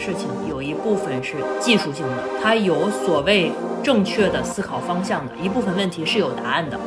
[0.00, 3.52] 事情有一部分是技术性的，它有所谓
[3.84, 6.80] 正确的思考方向的，一部分问题是有答案的。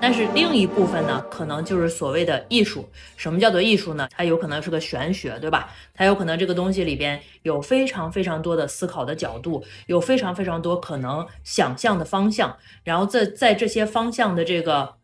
[0.00, 2.88] 但是另一部分呢，可能就是所谓的艺术。
[3.16, 4.06] 什么叫做艺术呢？
[4.14, 5.70] 它有可能是个玄学，对吧？
[5.94, 12.54] 它有可能这个东西里边有非常非常多的思考的角度，有非常非常多可能想象的方向。
[12.84, 14.94] 然后在在这些方向的这个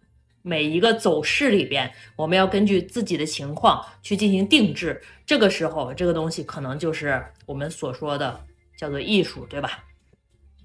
[0.47, 5.01] 每一个走势里边，我们要根据自己的情况去进行定制。
[5.25, 8.45] 这个时候，这个东西可能就是我们所说的
[8.77, 9.85] 叫做艺术，对吧？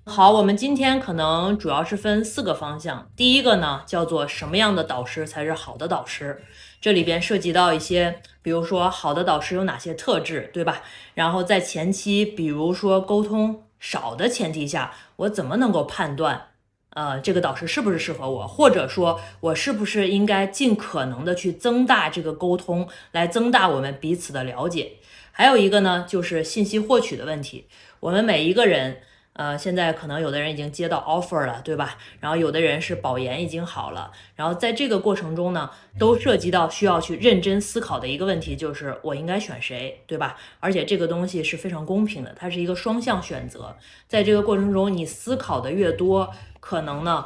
[0.05, 3.09] 好，我们今天可能主要是分四个方向。
[3.15, 6.43] 第一个呢，叫做什么样的导师才是好的导师？
[6.81, 10.81] 这里边涉及到一些，比如说好的导师有哪些特质，对吧？
[11.13, 16.47] 然后在前期，比如说沟通少的前提下，我怎么能够判断，
[16.91, 18.47] 呃，这个导师是不是适合我？
[18.47, 24.93] 或者说，我是不是应该尽可能的去增大这个沟通，来增大我们彼此的了解？
[25.31, 27.67] 还有一个呢，就是信息获取的问题。
[27.99, 29.01] 我们每一个人。
[29.33, 31.97] 呃，现在可能有的人已经接到 offer 了，对吧？
[32.19, 40.35] 然后有的人是保研已经好了，然后在这个过程中呢，都涉及到需要去认真思考的一个问题，就是我应该选谁，对吧？
[40.59, 43.73] 而且这个东西是非常公平的，它是一个双向选择。
[44.09, 47.25] 在这个过程中，你思考的越多，可能呢，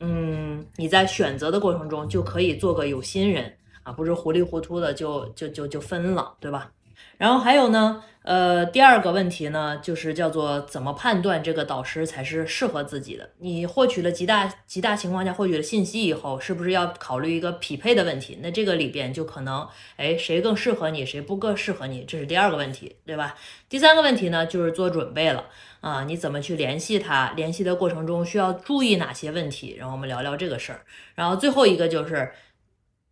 [0.00, 6.70] 嗯，你在选择的过程中就可以做个有心人啊，不是糊里糊涂的就就就就分了，对吧？
[7.16, 13.30] 然后还有呢，呃，第二个问题呢，就是叫做怎么判断这个导师才是适合自己的？
[13.38, 18.38] 你获取了极大极大情况下获取了信息以后，是不是要考虑一个匹配的问题？
[18.42, 23.36] 那这个里边就可能，哎，谁更适合你，谁不更适合你，这是第二个问题，对吧？
[23.68, 25.44] 第三个问题呢，就是做准备了
[25.84, 27.30] 啊，你怎么去联系他？
[27.36, 29.76] 联系的过程中需要注意哪些问题？
[29.78, 30.80] 然后我们聊聊这个事儿。
[31.14, 32.32] 然后最后一个就是，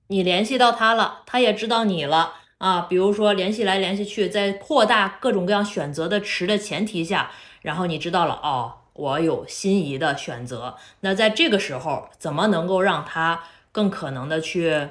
[0.07, 2.37] 你联系到他了，他也知道你了。
[2.57, 7.31] 啊，比如说联系来联系去，在扩大各种各样选择的池的前提下，
[7.61, 10.79] 然后你知道了哦，我有心仪的选择。
[11.01, 14.89] 那在这个时候，怎么能够让他更可能的去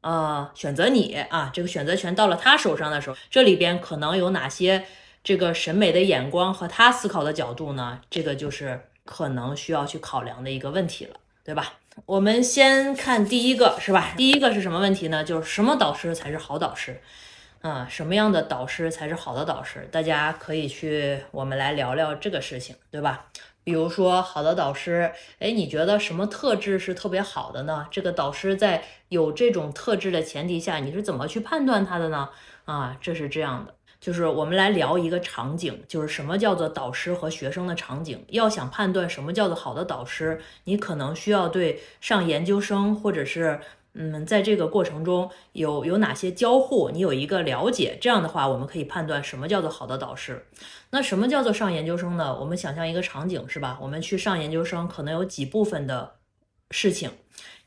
[0.00, 1.48] 呃选择你啊？
[1.54, 4.84] 这个选择权到了他手上的时候，这里边可能有哪些
[5.28, 8.00] 这个审美的眼光和他思考的角度呢？
[8.08, 11.74] 这个就是可能需要去考量的一个问题了，对吧？
[12.06, 14.14] 我们先看第一个，是吧？
[14.16, 15.22] 第一个是什么问题呢？
[15.22, 17.02] 就是什么导师才是好导师？
[17.60, 19.86] 啊，什么样的导师才是好的导师？
[19.92, 23.26] 大家可以去，我们来聊聊这个事情，对吧？
[23.62, 27.86] 比如说，好的导师，哎，你觉得什么特质是特别好的呢？
[27.90, 32.30] 这个导师在有这种特质的前提下，你是怎么去判断他的呢？
[32.64, 33.74] 啊，这是这样的。
[34.00, 38.24] 就是我们来聊一个场景，就是什么叫做导师和学生的场景。
[38.28, 43.60] 要想判断什么叫做好的导师，你可能需要对上研究生或者是
[43.94, 47.98] 嗯，在这个过程中有有哪些交互，你有一个了解。
[48.00, 50.46] 这样的话，我们可以判断什么叫做好的导师。
[50.90, 52.38] 那什么叫做上研究生呢？
[52.38, 53.76] 我们想象一个场景是吧？
[53.82, 56.12] 我们去上研究生，可能有几部分的
[56.70, 57.10] 事情，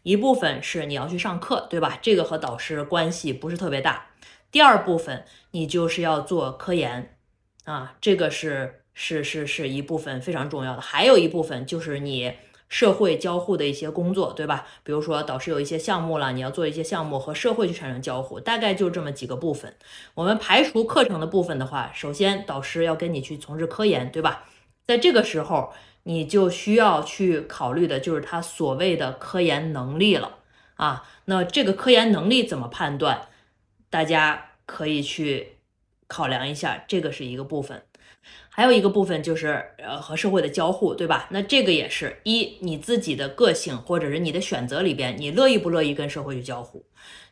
[0.03, 2.00] 一部分是你要去上课，对吧？
[2.02, 4.11] 这个和导师关系不是特别大。
[4.52, 7.16] 第二部分，你就是要做科研，
[7.64, 10.82] 啊，这个是是是是一部分非常重要的。
[10.82, 12.34] 还有一部分就是你
[12.68, 14.66] 社会交互的一些工作，对吧？
[14.84, 19.74] 比如说导师有一些项目了，你要做一些项目和社会去产生交互，大概就这么几个部分。
[20.14, 24.46] 我们排除课程的部分的话，首先导师要跟你去从事科研，对吧？
[24.86, 25.74] 在这个时候，
[26.04, 30.40] 你就需要去考虑的就是他所谓的科研能力了，
[30.76, 33.28] 啊，那这个科研能力怎么判断？
[33.91, 35.57] 大家可以去
[36.07, 37.84] 考量一下，这个是一个部分，
[38.49, 41.28] 还有一个部分就是呃和社会的交互，对吧？
[41.29, 46.84] 那这个也是一你自己的个性或者是你的选择里边，你乐意不乐意跟社会去交互？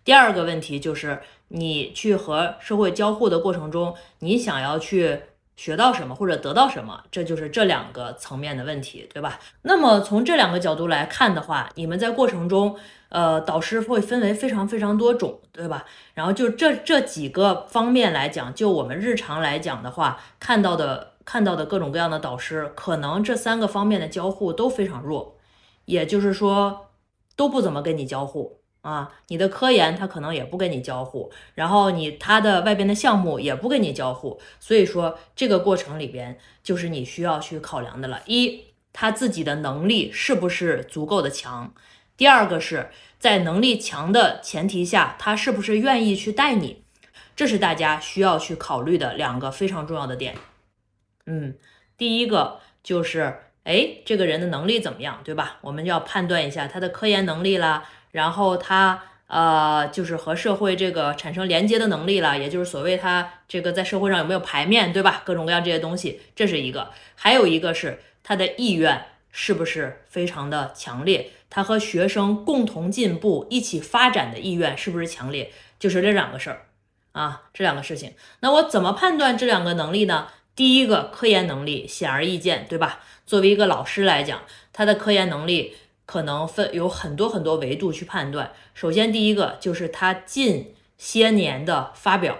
[0.03, 5.21] 第二个问题就是你去和社会交互的过程中，你想要去。
[5.59, 9.38] 学到什么或者得到什么，这就是这两个层面的问题，对吧？
[9.63, 12.77] 那么从这两个角度来看的话，你们在过程中，
[13.09, 15.83] 呃，导师会分为非常非常多种，对吧？
[16.13, 25.35] 然后就这这几个方面来讲，就我们日常来讲的话，看到的看到的各种各样的导师，可能这三个方面的交互都非常弱，
[25.83, 26.88] 也就是说
[27.35, 28.58] 都不怎么跟你交互。
[28.81, 38.21] 啊，你的科研他可能也不跟你交互，然后你他的外边的项目也不跟你交互，所以说这个过程里边就是你需要去考量的了。
[38.25, 41.73] 一，他自己的能力是不是足够的强？
[42.15, 46.83] 第二个是在能力强的前提下，他是不是愿意去带你？
[47.35, 50.35] 这是大家需要去考虑的两个非常重要的点。
[51.25, 51.55] 嗯，
[51.97, 55.57] 第一个就是，哎，这个人的能力怎么样，对吧？
[55.61, 57.89] 我们要判断一下他的科研能力啦。
[58.11, 65.21] 然后他呃，就是和社会这个产生连接的能力了，也就是所谓他这个在社会上有没有排面，对吧？
[65.23, 66.89] 各种各样这些东西，这是一个。
[67.13, 75.51] 还有一个是他的意愿是不是非常的强烈，他和学生共同进步、一起发展的意愿是不是强烈？
[75.77, 76.65] 就是这两个事儿
[77.12, 78.15] 啊，这两个事情。
[78.39, 80.29] 那我怎么判断这两个能力呢？
[80.55, 83.01] 第一个，科研能力显而易见，对吧？
[83.27, 84.41] 作为一个老师来讲，
[84.73, 85.75] 他的科研能力。
[86.09, 88.51] 可能分有很多很多维度去判断。
[88.73, 92.35] 首先，第一个就是他近些年的发表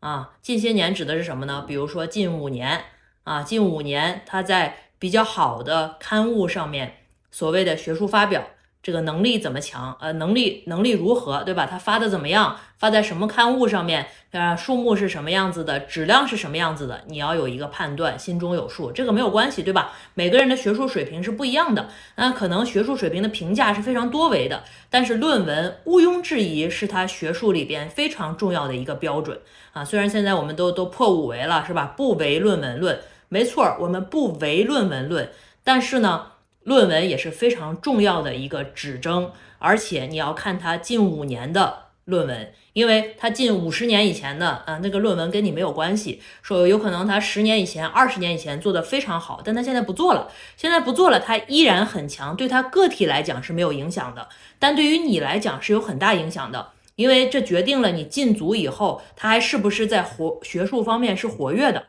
[0.00, 1.62] 啊，近些年指的是什么呢？
[1.68, 2.84] 比如说近五年
[3.24, 8.46] 啊，近五年他在比较好的刊物上面所谓的学术发表。
[8.82, 9.96] 这个能力怎么强？
[10.00, 11.66] 呃，能力能力如何，对吧？
[11.66, 12.56] 他发的怎么样？
[12.76, 14.08] 发在什么刊物上面？
[14.32, 15.78] 啊，数目是什么样子的？
[15.78, 17.02] 质量是什么样子的？
[17.06, 18.90] 你要有一个判断，心中有数。
[18.90, 19.92] 这个没有关系，对吧？
[20.14, 24.64] 每个人的学术水平是不一样的，那可能学术水平的评价是非常多维的。
[24.90, 29.38] 但是论文毋庸置疑是他学术里边非常重要的一个标准
[29.72, 29.84] 啊。
[29.84, 31.94] 虽然现在我们都都破五维了，是吧？
[31.96, 32.98] 不唯论文论，
[33.28, 35.30] 没错，我们不唯论文论，
[35.62, 36.31] 但是呢？
[36.64, 46.20] 论文也是非常重要的一个指征，而且你要看他近五年的论文，因为他近五十年以前的啊那个论文跟你没有关系。
[46.40, 61.86] 说有可能他十年以前、二十年以前做的非常好，但他现在不做了，现在不做了，他依然很强，对他个体来讲是没有影响的，但对于你来讲是有很大影响的，因为这决定了你进组以后他还是不是在活学术方面是活跃的。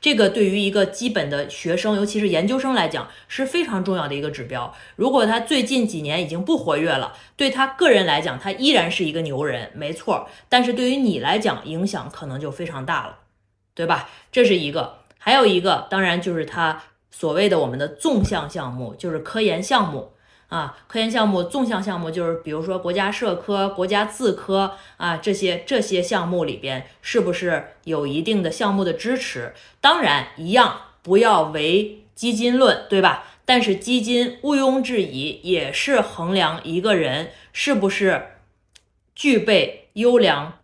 [0.00, 4.74] 这个对于一个基本的学生，尤其是研究生来讲，是非常重要的一个指标。
[4.96, 10.28] 如果他最近几年已经不活跃了，对他个人来讲，他依然是一个牛人，没错。
[10.48, 13.18] 但是对于你来讲，影响可能就非常大了，
[13.74, 14.08] 对吧？
[14.32, 20.13] 这是一个，还有一个，当然就是他所谓的我们的纵向项目，就是科研项目。
[20.48, 29.54] 啊，科研项目纵向项目就是，比如说国家社科、国家自科啊，这些这些项目里边是不是有一定的项目的支持？
[29.80, 33.24] 当然，一样不要唯基金论，对吧？
[33.44, 38.28] 但是基金毋庸置疑也是衡量一个人是不是
[39.14, 40.54] 具备优良。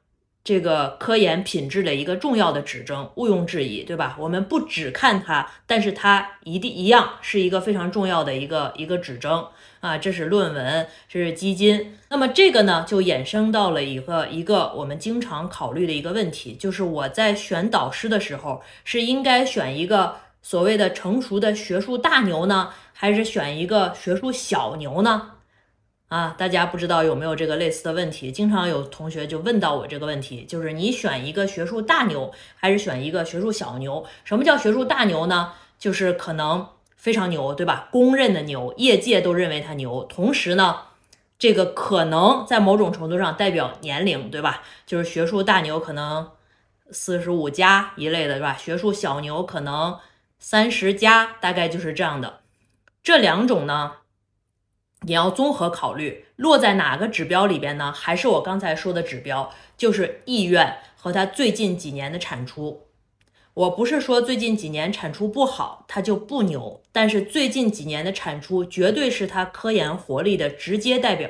[0.43, 4.17] 这个科研品质的一个重要的指征，毋庸置疑，对吧？
[4.19, 9.47] 我们不只看它，但是它一定一样是一个非常重要的一个一个指征
[9.81, 9.99] 啊。
[9.99, 11.99] 这是论文，这是基金。
[12.09, 25.33] 那么这个呢，就衍生到了一个一个我们经常考虑的一个问题，就是我在选导师的时候，是应该选一个所谓的成熟的学术大牛呢，还是选一个学术小牛呢？
[26.09, 28.33] 啊，大家不知道有没有这个类似的问题？
[28.33, 34.05] 经常有同学就问到我这个问题，就是你选一个学术大牛，还是选一个学术小牛？
[34.25, 35.53] 什么叫学术大牛呢？
[35.79, 36.67] 就是可能
[37.01, 37.89] 非常牛，对吧？
[37.91, 40.05] 公认的牛，业界都认为他牛。
[40.05, 40.83] 同时呢，
[41.39, 44.63] 这个可能在某种程度上代表年龄，对吧？
[44.85, 46.33] 就是学术大牛可能
[46.91, 48.55] 四十五加一类的，是吧？
[48.55, 49.99] 学术小牛可能
[50.39, 52.41] 三十加，大概就是这样的。
[53.03, 53.93] 这两种呢？
[55.07, 57.91] 你要综合考虑，落在哪个指标里边呢？
[57.91, 62.89] 还是我刚才说的指标，就是意愿和他最近几年的产出。
[63.61, 71.29] 我不是说最近几年产出不好，它就不牛，但是最近几年的产出绝对是他科研活力的直接代表。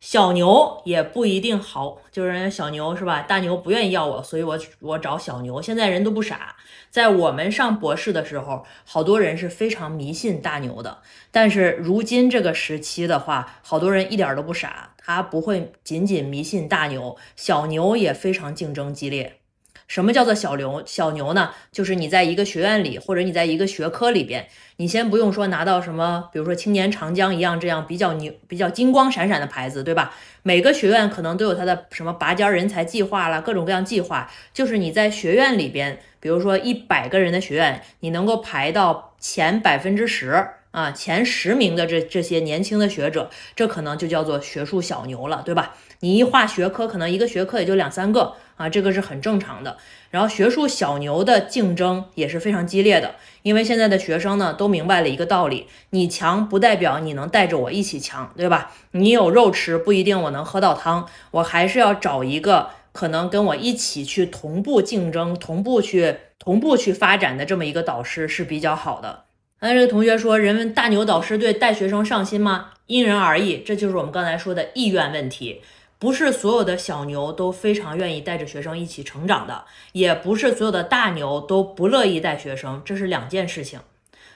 [0.00, 3.20] 小牛也不一定好，就是人家小牛是吧？
[3.20, 5.60] 大牛不愿意要我，所以我我找小牛。
[5.60, 6.56] 现在人都不傻，
[6.88, 11.02] 在我们上博士的时候，好多人是非常迷信大牛的。
[11.30, 19.40] 但是如今这个时期的话，好多人一点都不傻，他不会仅仅迷信大牛，小牛也非常竞争激烈。
[19.86, 20.82] 什么叫做小牛？
[20.84, 21.50] 小牛呢？
[21.70, 30.12] 就是你在一个学院里，或者你在一个学科里边，你先不用说拿到什么，比如说青年长江一样这样比较牛、比较金光闪闪的牌子，对吧？
[30.42, 34.30] 每个学院可能都有它的什么拔尖人才计划啦，各种各样计划。
[34.52, 40.46] 就是你在学院里边，比如说一百个人的学院，你能够排到前百分之十
[40.76, 45.74] 啊，前十名的这这些年轻的学者，这可能就叫做学术小牛了，对吧？
[46.00, 48.34] 你一划学科，可能一个学科也就两三个。
[48.56, 49.78] 啊，这个是很正常的。
[50.10, 58.72] 然后学术小牛的竞争也是非常激烈的，因为现在的学生呢都明白了一个道理：你强不代表你能带着我一起强，对吧？
[58.90, 69.25] 你有肉吃不一定我能喝到汤，我还是要找一个可能跟我一起去同步竞争、同步去同步去发展的这么一个导师是比较好的。
[69.60, 72.72] 那这个同学说，人们大牛导师对带学生上心吗？
[72.86, 75.62] 因人而异，这就是我们刚才说的意愿问题。
[75.98, 83.80] 不是所有的小牛都非常愿意带着学生一起成长的，也不是所有的大牛都不乐意带学生，这是两件事情。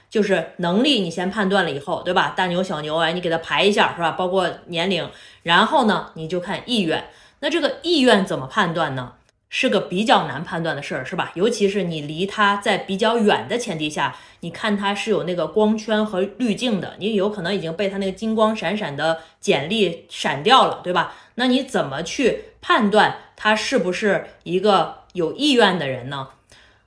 [0.09, 2.33] 就是能力你先判断了以后，对吧？
[2.35, 4.11] 大牛小牛哎，你给他排一下是吧？
[4.11, 5.07] 包括年龄，
[5.43, 7.09] 然后呢，你就看意愿。
[7.39, 9.13] 那这个意愿怎么判断呢？
[9.53, 11.33] 是个比较难判断的事儿，是吧？
[11.35, 21.13] 尤其是你离它在比较远的前提下，你看它是有那个光圈和滤镜的，你有可能已经被它那个金光闪闪的简历闪掉了，对吧？
[21.35, 26.29] 那你怎么去判断他是不是一个有意愿的人呢？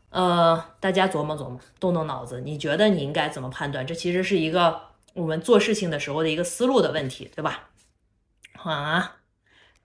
[0.09, 3.87] 呃，大家琢磨琢磨，动动脑子，你觉得你应该怎么判断？
[3.87, 4.81] 这其实是一个
[5.13, 7.69] 我们做事情的时候的一个思路的问题，对吧？
[8.63, 9.17] 啊，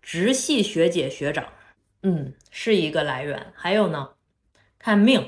[0.01, 1.43] 直系学姐学长。
[2.03, 3.51] 嗯，是一个来源。
[3.53, 4.09] 还有呢，
[4.77, 5.19] 看命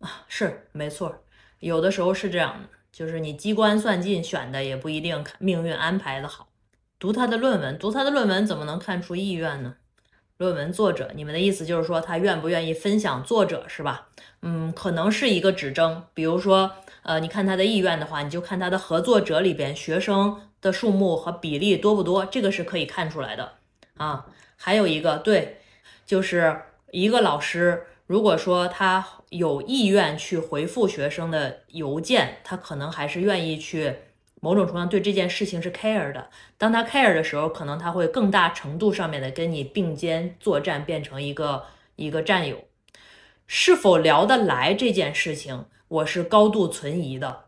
[0.00, 1.24] 啊，是没错，
[1.60, 6.48] 有的时候是这样的，就是你机关算尽选的也不一定看命运安排的好。
[6.98, 9.76] 读他的论文，读他的论文怎么能看出意愿呢？
[10.36, 14.08] 论文作者，你们的意思就是说他愿不愿意分享作者是吧？
[14.42, 16.04] 嗯，可能是一个指征。
[16.12, 16.70] 比如说，
[17.02, 23.54] 呃，你看他的意愿的话，你就看他的合作者里边学生的数目和比例多不多，这个是可以看出来的
[23.96, 24.26] 啊。
[24.56, 25.60] 还有一个对。
[26.08, 33.94] 就是一个老师，如果说他有意愿去回复学生的邮件，他可能还是愿意去
[34.40, 36.30] 某种程度上对这件事情是 care 的。
[36.56, 42.64] 当他 care 的时候，可能他会更大程度上面的跟你并肩作战，变成一个一个战友。
[43.46, 47.44] 是否聊得来这件事情，我是高度存疑的。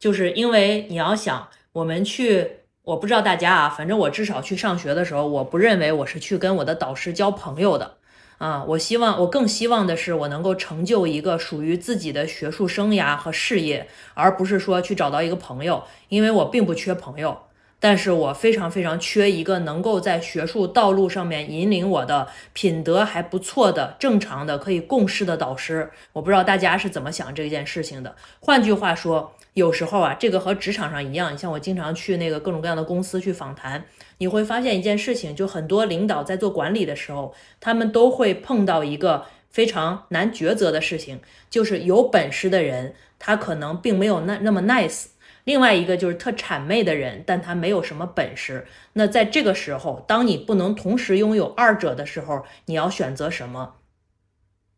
[0.00, 2.61] 就是因为你要想，我们去。
[2.84, 7.94] 我不知道大家啊，反正我至少去上学的时候，我不认为我是去跟我的导师交朋友的
[8.38, 8.64] 啊。
[8.66, 15.84] 我希望，我更希望的是，我能够成就一个属于自己的学术生涯和事业，而不是说去找到一个朋友。
[16.08, 17.42] 因为我并不缺朋友，
[17.78, 25.88] 但是我非常非常缺一个能够在学术道路上面引领我的品德还不错的、正常的可以共事的导师。
[26.14, 28.16] 我不知道大家是怎么想这件事情的。
[28.40, 29.32] 换句话说。
[29.54, 33.84] 有时候啊，这个和职场上一样，你像我经常去那个各种各样的公司去访谈，
[34.18, 45.08] 你会发现一件事情，就很多领导在做管理的时候，他们都会碰到一个非常难抉择的事情，就是有本事的人，他可能并没有那那么 nice；
[45.44, 48.66] 另外一个就是特谄媚的人，但他没有什么本事。
[48.94, 53.74] 那在这个时候，当你不能同时拥有二者的时候，你要选择什么？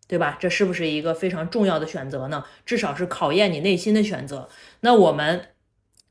[0.06, 0.36] 对吧？
[0.38, 2.44] 这是不是一个非常重要的选择呢？
[2.66, 4.48] 至少是考验你内心的选择。
[4.80, 5.48] 那我们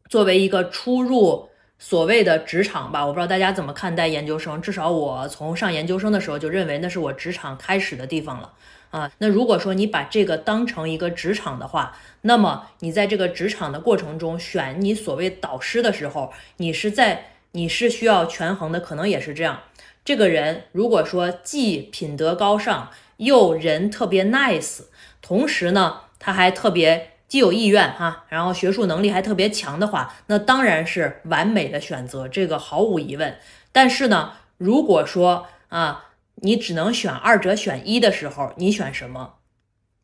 [0.09, 4.61] 作为一个初入所谓的职场吧，我不知道大家怎么看待研究生。
[4.61, 8.53] 至少我从上研究生的时候就认为那是我职场开始的地方了
[8.89, 9.11] 啊。
[9.17, 19.59] 那如果说你把这个当成一个职场的话，那么你在这个职场的过程中选你所谓导师的时候，你是在你是需要权衡的，可能也是这样。
[20.05, 22.89] 这个人如果说既品德高尚，
[23.23, 24.81] 又人特别 nice，
[25.21, 33.37] 同时呢，他还特别既有意愿哈，然后学术能力还特别强的话，那当然是完美的选择，这个毫无疑问。
[33.71, 39.35] 但是呢，如果说啊，你只能选二者选一的时候，你选什么？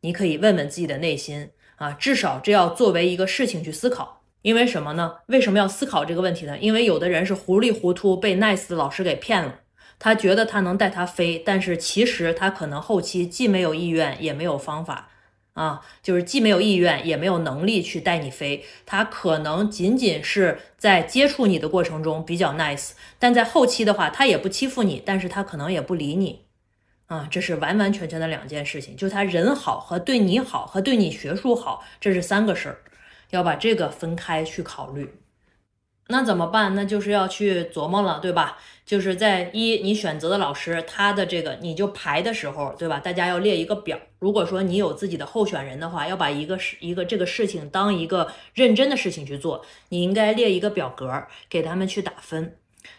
[0.02, 4.22] 你可以问问自己的内心啊，至少这要作为一个事情去思考。
[4.42, 5.16] 因为什么呢？
[5.28, 6.58] 为什么要思考这个问题呢？
[6.58, 9.56] 因为有的人是糊里糊涂被 nice 的老师给骗了。
[10.00, 15.10] 他觉得他能带他飞，但是其实他可能后期既没有意愿，也没有方法
[15.54, 18.64] 啊，就是既没有意愿，也没有能力去带你飞。
[18.86, 26.46] 他可能仅仅是在接触你的过程中比较 nice，但在后期的话，他也不欺负你，但是他可能也不理你
[27.08, 28.96] 啊，这是完完全全的两件事情。
[28.96, 32.78] 就他人好和对你好和对你学术好，这是三个事儿，
[33.32, 35.14] 要把这个分开去考虑。
[36.12, 36.74] 那怎么办？
[36.74, 38.58] 那就是要去琢磨了，对吧？
[38.84, 43.00] 就是在一你选择的老师，他的这个你就排的时候，对吧？
[43.00, 43.96] 大家要列一个表。
[44.18, 52.56] 如果说你有自己的候选人的话，要把一个事一个这个事情当一个认真的事情去做，你应该列一个表格给他们去打分。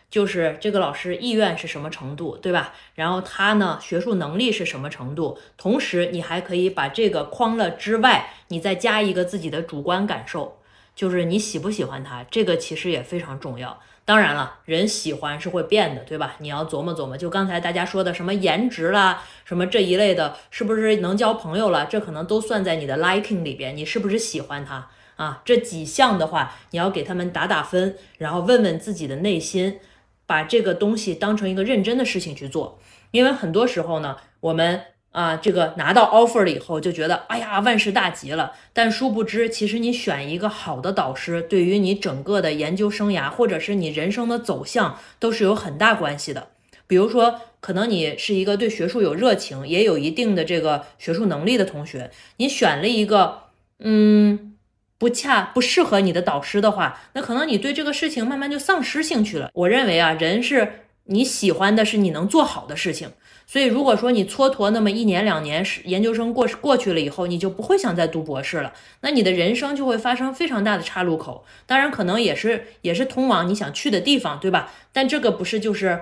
[0.09, 2.75] 就是这个老师意愿是什么程度，对吧？
[2.95, 5.37] 然后他呢学术能力是什么程度？
[5.57, 10.60] 同时你还可以把这个框了之外，你再加一个自己的主观感受。
[11.01, 13.81] 就是你喜不喜欢他，这个其实也非常重要。
[14.05, 16.37] 当然了，人喜欢是会变的，对吧？
[16.41, 17.17] 你要琢磨琢磨。
[17.17, 21.87] 就刚才大家说的什么颜值啦，什么这一类的，是不是能交朋友了？
[21.87, 23.75] 这可能都算在你的 liking 里边。
[23.75, 25.41] 你是不是喜欢他啊？
[25.43, 29.81] 这几项的话，你要给他们打打分，然后问问自己的内心，
[30.27, 32.79] 把这个东西当成一个认真的事情去做。
[33.13, 34.83] 因为很多时候呢，我们。
[35.13, 38.53] 啊，这个拿到 offer 了以后就觉得，哎呀，万事大吉了。
[38.73, 46.49] 但殊不知，其实你选一个好的导师，对于你整个的研究生涯，或者是你人生的走向，都是有很大关系的。
[46.87, 53.43] 比如说，可能你是一个对学术有热情，也有一定的这个学术能力的同学，你选了一个，
[53.79, 54.55] 嗯，
[54.99, 59.51] 不恰不适合你的导师的话，那可能你对这个事情慢慢就丧失兴趣了。
[59.55, 63.13] 我认为啊，人是你喜欢的是你能做好的事情，
[63.51, 71.45] 所以如果说你蹉跎那么一年两年，是研究生过过去了以后，你就不会想再读博士了，那你的人生就会发生非常大的岔路口。
[71.67, 74.71] 当然，可能也是也是通往你想去的地方，对吧？
[74.93, 76.01] 但这个不是就是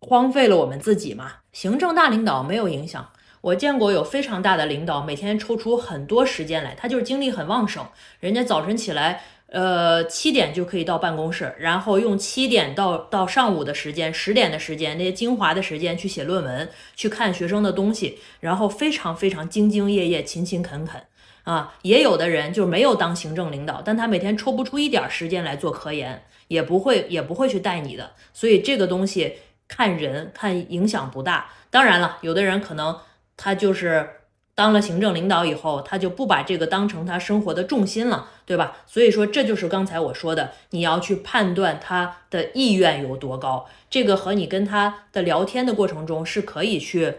[0.00, 1.34] 荒废了我们自己吗？
[1.52, 3.08] 行政大领导没有影响。
[3.42, 7.86] 我见过有非常大的领导，每天抽出很多时间来，他就是精力很旺盛。
[8.18, 9.22] 人家早晨起来，
[9.54, 21.00] 呃，七点就可以到办公室，然后用七点到到上午的时间，十点的时间，那些精华的时间去写论文，去看学生的东西，然后非常非常兢兢业业、勤勤恳恳
[21.44, 21.74] 啊。
[21.82, 28.10] 也有的人就没有当行政领导，但他每天抽不出一点时间来做科研，也不会也不会去带你的。
[28.32, 29.34] 所以这个东西
[29.68, 31.50] 看人看影响不大。
[31.70, 32.98] 当然了，有的人可能。
[33.36, 34.08] 他就是
[34.54, 38.76] 当了行政领导以后，他就不把这个当成他生活的重心了，对吧？
[38.86, 47.14] 所以说，这就是刚才我说的，你要去判断他的意愿有多高，这个和你跟他的聊天的过程中是可以去，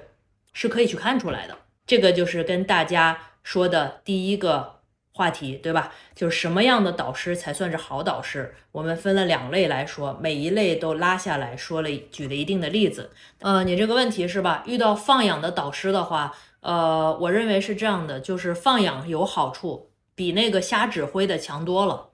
[0.54, 1.58] 是可以去看出来的。
[1.86, 4.76] 这个就是跟大家说的第一个。
[5.18, 5.94] 话题对吧？
[6.14, 8.54] 就是什么样的导师才算是好导师？
[8.74, 13.12] 我们分了两类来说，每一类都拉下来说了，举了一定的例子。
[13.40, 14.62] 呃，你这个问题是吧？
[14.68, 22.10] 遇到放养的导师的话，呃，我认为是这样的，就是放养有好处，比那个瞎指挥的强多了。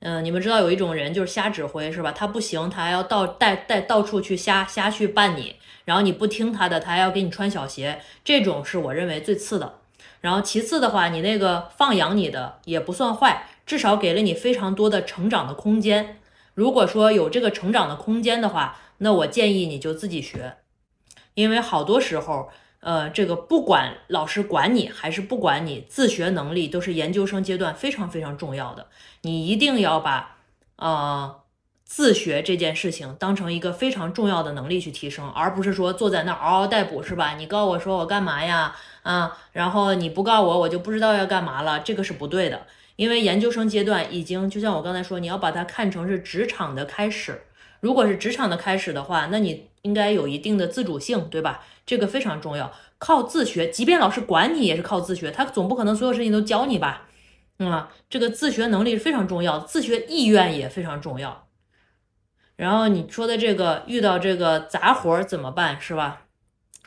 [0.00, 2.10] 嗯，你们知道有一种人就是瞎指挥是吧？
[2.10, 9.78] 他不行，他还要到带带到处去瞎瞎去办你，然后你不听他的，他还要给你穿小鞋，这种是我认为最次的。
[10.20, 16.18] 然后其次的话，你那个放养你的也不算坏，至少给了你非常多的成长的空间。
[16.54, 20.56] 如果说有这个成长的空间的话，那我建议你就自己学，
[21.34, 22.48] 因为好多时候，
[22.80, 28.86] 呃，这个不管老师管你还是不管你，自学能力都是研究生阶段非常非常重要的。
[29.22, 30.36] 你一定要把，
[30.76, 31.40] 呃。
[31.88, 37.34] 自学这件事情当成一个非常重要的能力去提升，而不是说坐在那儿嗷嗷待哺，是吧？
[37.36, 38.74] 你告我说我干嘛呀？
[39.02, 42.66] 啊，然后你不告我，我就不知道要干嘛了，这个是不对的。
[42.96, 47.42] 因为研究生阶段已经，就像我刚才说，你要把它看成是职场的开始。
[47.78, 51.64] 如果是职场的开始的话，那你应该有一定的自主性，对吧？
[51.86, 52.70] 这个非常重要。
[52.98, 57.08] 靠自学，即便老师管你，也是靠自学，他总不可能所有事情都教你吧？
[57.58, 61.46] 嗯，这个自学能力非常重要，自学意愿也非常重要。
[62.56, 66.22] 然后你说的这个遇到这个杂活怎么办，是吧？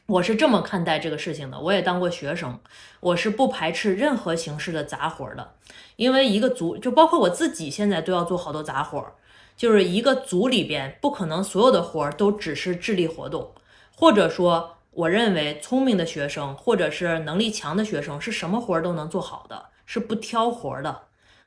[0.08, 1.60] 我是这么看待这个事情的。
[1.60, 2.60] 我也当过学生，
[3.00, 5.54] 我是不排斥任何形式的杂活的，
[5.98, 9.14] 因为一个组就包括我自己现在都要做好多杂活，
[9.56, 13.54] 就是一个组里边不可能所有的活都只是智力活动，
[13.96, 21.04] 或者说我认为聪明的学生或者是能力强的学生是什么活儿都能做好的，是不挑活儿的。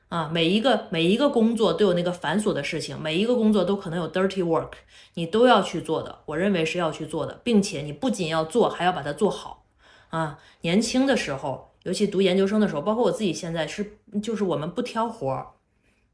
[0.09, 4.71] 啊，每一个每一个工作都有那个繁琐的事情，每一个工作都可能有 dirty work，
[5.13, 6.19] 你都要去做的。
[6.25, 9.65] 我认为是要去做的，并且你不仅要做，还要把它做好。
[10.09, 15.47] 啊，年轻的时候，尤其读研究生的时候，包括我自己现在是，就是我们不挑活儿，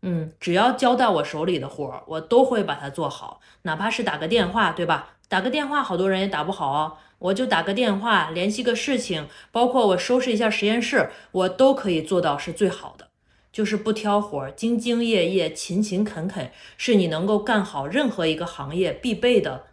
[0.02, 5.15] 嗯，只要交到我手里的活儿，我都会把它做好，哪怕是打个电话，对吧？
[5.30, 13.10] 打个电话，好多人也打不好哦，我就打个电话联系个事情，包括我收拾一下实验室，我都可以做到是最好的。
[13.51, 19.65] 就是不挑活儿，兢兢业业、勤勤恳恳，是你能够干好任何一个行业必备的，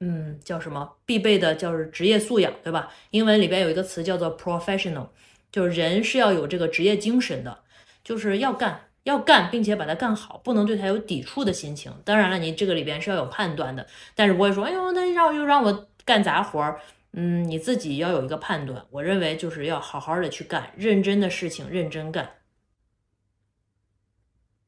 [0.00, 0.92] 嗯，叫什么？
[1.06, 2.90] 必备的叫是职业素养，对吧？
[3.10, 5.08] 英文里边有一个词叫做 professional，
[5.50, 7.60] 就是人是要有这个职业精神的，
[8.04, 11.90] 就是要干，要干，并且把它干好，不能对它有抵触的心情。
[12.04, 16.80] 当然了，你这个里边是要有判断的，但是不会说，哎呦，那让又让我干杂活儿，
[17.12, 18.84] 嗯，你自己要有一个判断。
[18.90, 22.30] 我认为就是要好好的去干，认真的事情认真干。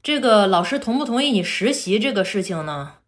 [0.02, 2.98] 这个老师同不同意你实习这个事情呢？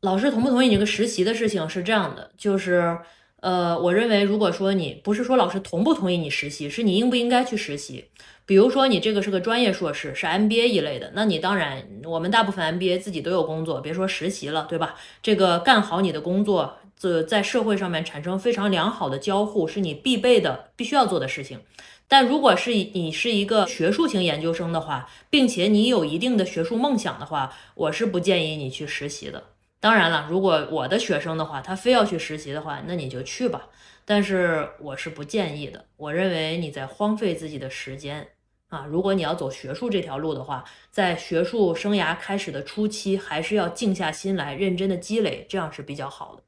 [0.00, 2.98] 老师同不同意你这个实习的事情是这样的，就是，
[3.36, 8.10] 呃，我认为如果说你不是说老师同不同意你实习，是你应不应该去实习。
[8.46, 14.96] 比如说你这个是个专业硕士，是 MBA 一类的，那你当然，我们大部分 MBA 自己都有工作，别说实习了，对吧？
[15.22, 21.60] 这个干好你的工作，这在社会上面产生非常良好的交互，是你必备的、必须要做的事情。
[22.06, 29.42] 但如果是你是一个学术型研究生的话，并且你有一定的学术梦想的话，我是不建议你去实习的。
[29.80, 33.68] 当然了，如果我的学生的话，他非要去实习的话，那你就去吧。
[34.06, 35.86] 但是我是不建议的。
[35.96, 38.28] 我认为你在荒废自己的时间
[38.74, 38.86] 啊。
[38.88, 46.42] 如果你要走学术这条路的话，在学术生涯开始的初期，还是要静下心来认真的积累，这样是比较好的。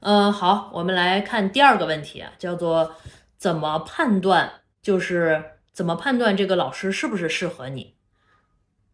[0.00, 2.94] 嗯，好，我们来看第二个问题啊，叫做
[3.38, 4.52] 怎么判断。
[4.82, 5.42] 就是
[5.72, 7.96] 怎么判断这个老师是不是适合你？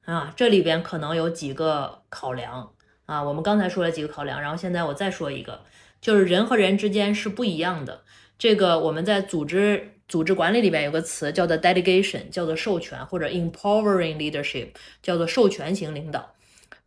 [0.06, 2.72] 啊，这里边可能有几个考量
[3.04, 3.22] 啊。
[3.22, 5.64] 我们刚才说了几个考量，然后现在我再说一个，
[6.00, 8.04] 就是人和人之间是不一样的。
[8.38, 14.68] 这个我们在组织组织管理里边有个词叫做 delegation，叫做授权或者 empowering leadership，
[15.02, 16.34] 叫做授权型领导。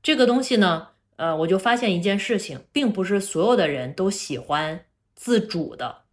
[0.04, 6.04] 这个东西呢，呃，我就发现一件事情，并不是所有的人都喜欢自主的，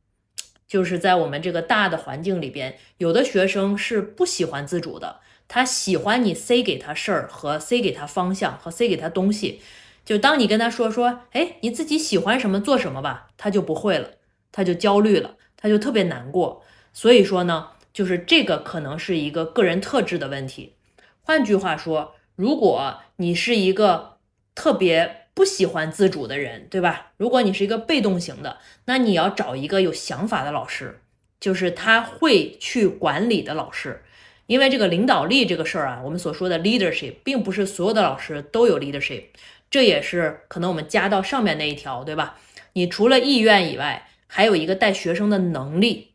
[0.67, 5.21] 就是在我们这个大的环境里边，有的学生是不喜欢自主的。
[5.49, 9.61] 他喜欢你塞给他事儿和塞给他方向和塞给他东西，
[10.03, 14.13] 就当你跟他说说，哎，你自己喜欢什么做什么吧，他就不会了，
[14.51, 16.65] 他就焦虑了，他就特别难过。
[16.93, 20.75] 所以说呢，就是这个可能是一个个人特质的问题。
[21.23, 24.19] 换句话说，如果你是一个
[24.55, 27.13] 特别不喜欢自主的人，对吧？
[27.17, 31.01] 如果你是一个被动型的，那你要找一个有想法的老师，
[31.41, 34.03] 就是他会去管理的老师。
[34.47, 39.25] 因为这个领导力这个事儿啊，我们所说的 leadership，并不是所有的老师都有 leadership，
[39.71, 42.39] 这也是可能我们加到上面那一条，对吧？
[42.75, 46.12] 你除了意愿以外，还有一个带学生的能力，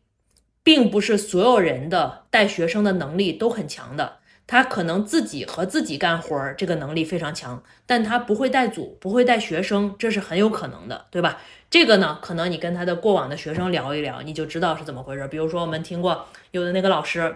[0.68, 4.18] 并不是所有人的带学生的能力都很强的。
[4.46, 11.38] 他可能自己和自己干活儿，这个能力非常强，但他不会带组，不会带学生，这是很有可能的，对吧？
[11.70, 15.26] 这个呢，可能你跟他的过往的学生聊一聊，你就知道是怎么回事。
[15.28, 17.34] 比如说，我们听过有的那个老师。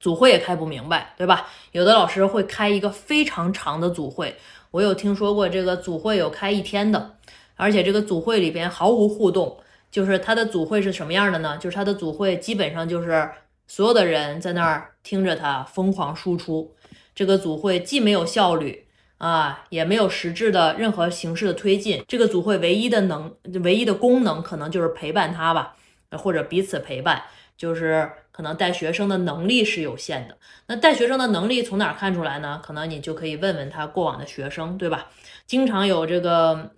[0.00, 1.48] 组会也开不明白，对吧？
[1.70, 4.36] 有的老师会开一个非常长的组会，
[4.72, 7.14] 我有听说过这个组会有开一天的，
[7.54, 9.58] 而且这个组会里边毫无互动。
[9.90, 11.56] 就是他的组会是什么样的呢？
[11.58, 13.30] 就是他的组会基本上就是
[13.66, 16.74] 所有的人在那儿听着他疯狂输出。
[17.14, 18.86] 这个组会既没有效率
[19.18, 22.04] 啊，也没有实质的任何形式的推进。
[22.06, 25.76] 这个组会唯一的能、唯一的功能可能就是陪伴他吧，
[26.12, 27.22] 或者彼此陪伴。
[27.56, 32.60] 就是可能带学生的能力是有限的，那带学生的能力从哪儿看出来呢？
[32.62, 35.08] 可能你就可以问问他过往的学生，对吧？
[35.44, 36.70] 经常有这个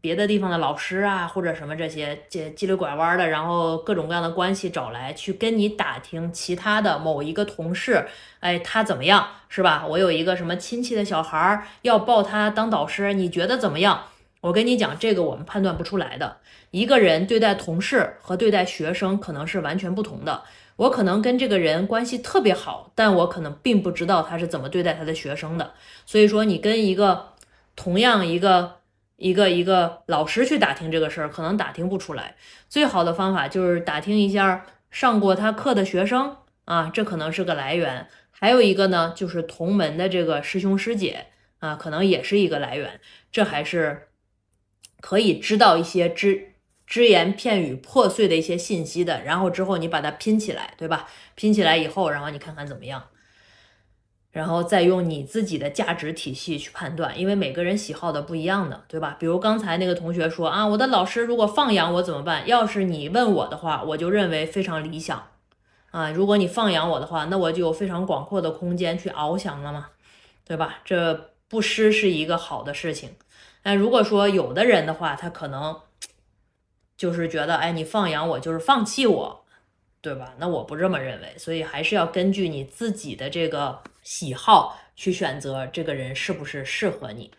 [0.00, 8.06] 别的地方的老师啊，或者什么这些这叽里拐弯的，然后各种各样的关系找来去跟你打听其他的某一个同事，
[8.40, 9.86] 哎，他怎么样，是吧？
[9.86, 14.04] 我有一个什么亲戚的小孩儿要报他当导师，你觉得怎么样？
[14.40, 16.36] 我跟你讲，这个我们判断不出来的。
[16.70, 20.42] 一个人对待同事和对待学生可能是完全不同的。
[20.76, 25.72] 我可能跟这个人关系特别好，但我可能并不知道他是怎么对待他的学生的。
[26.04, 27.28] 所以说，你跟一个
[27.76, 28.78] 同样一个
[29.16, 32.36] 一个一个老师去打听这个事儿，可能打听不出来。
[32.68, 38.08] 最好的方法就是打听一下上过他课的学生啊，这可能是个来源。
[38.30, 41.26] 还有一个呢，就是同门的这个师兄师姐
[41.58, 43.00] 啊，可能也是一个来源。
[43.30, 44.08] 这还是。
[45.00, 46.54] 可以知道一些只
[46.86, 51.06] 只言片语、破碎的一些信息的，然后之后你把它拼起来，对吧？
[51.34, 53.04] 拼起来以后，然后你看看怎么样，
[54.34, 59.16] 然后再用你自己的价值体系去判断，因为每个人喜好的不一样的，对吧？
[59.20, 62.44] 比如刚才那个同学说啊，我的老师如果放养我怎么办？
[62.48, 65.28] 要是你问我的话，我就认为非常理想
[65.92, 66.10] 啊。
[66.10, 69.90] 如果你放养我的话，那我就有非常广阔的空间去翱翔了嘛，
[70.44, 70.80] 对吧？
[70.84, 73.10] 这不失是一个好的事情。
[73.62, 75.78] 那如果说有的人的话，他可能
[76.96, 79.44] 就是觉得，哎，你放养我就是放弃我，
[80.00, 80.34] 对吧？
[80.38, 87.32] 那我不这么认为，所以还是要根据你自己的这个喜好去选择这个人是不是适合你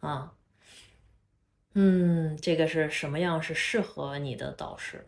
[0.00, 0.32] 啊。
[1.74, 5.06] 嗯，这个是什么样是适合你的导师？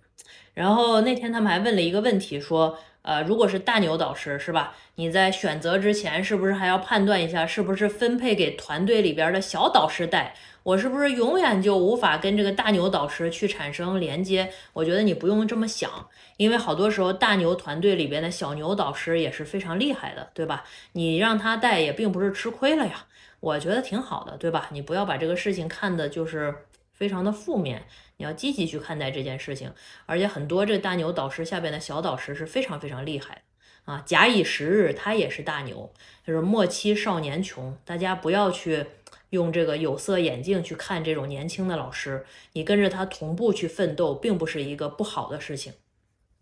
[0.55, 2.79] 然后那天他们还问了一个问题，说。
[3.03, 4.75] 呃，如果是大牛导师是吧？
[4.97, 10.35] 你在选择之前是不是还要判断一下，是不是分配给团队里边的小导师带？
[10.63, 14.53] 我是不是永远就无法跟这个大牛导师去产生连接？
[14.75, 15.91] 我觉得你不用这么想，
[16.37, 20.65] 因为好多时候大牛团队里边的小牛导师也是非常厉害的，对吧？
[20.93, 23.07] 你让他带也并不是吃亏了呀，
[23.41, 24.69] 我觉得挺好的，对吧？
[24.71, 26.55] 你不要把这个事情看的就是
[26.93, 27.87] 非常的负面。
[28.19, 29.73] 你要积极去看待这件事情，
[30.05, 34.03] 而且很多这大牛导师下边的小导师是非常非常厉害的啊！
[34.05, 35.93] 假以时日，他也是大牛，
[36.27, 37.79] 就是莫欺少年穷。
[37.85, 38.85] 大家不要去
[39.31, 45.75] 用这个有色眼镜去看这种年轻的老师，你跟着他同步去奋斗，并不是一个不好的事情。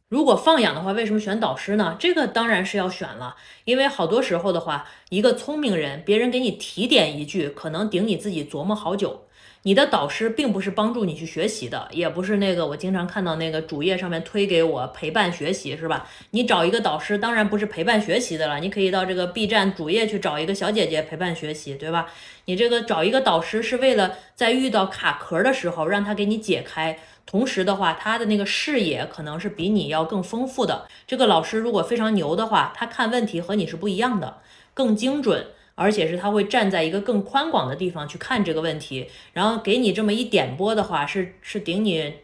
[0.09, 1.97] 如果放养的话，为什么选导师呢？
[2.01, 3.37] 这个当然是要选了，
[3.67, 9.26] 因为好多时候的话，一个聪明人，别人给你提点一句，可能顶你自己琢磨好久。
[9.67, 16.09] 你的导师并不是帮助你去学习的，也不是那个我经常看到那个主页上面推给我陪伴学习，是吧？
[16.31, 22.07] 你找一个导师，当然不是陪伴学习的了，你可以到这个 B 站主页去找一个小姐姐陪伴学习，对吧？
[22.45, 30.87] 你这个找一个导师是为了在遇到卡壳的时候让他给你解开，同时的话，他的那个视野可能是比你要更丰富的。
[31.09, 34.37] 这个老师如果非常牛的话，他看问题和你是不一样的，
[34.73, 35.45] 更精准，
[35.77, 42.15] 而且是他会站在一个更宽广的地方去看这个问题，然后给你这么一点拨的话，是是顶你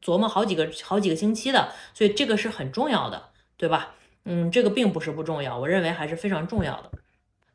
[0.00, 3.94] 琢磨好几个好几个星期的，所以这个是很重要的，对吧？
[4.24, 6.90] 嗯，这个并不是不重要，我认为还是非常重要的。